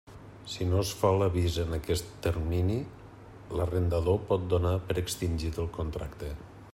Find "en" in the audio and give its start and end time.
1.63-1.75